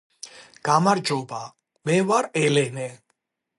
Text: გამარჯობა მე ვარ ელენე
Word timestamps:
გამარჯობა 0.67 1.43
მე 1.89 1.99
ვარ 2.09 2.31
ელენე 2.47 2.91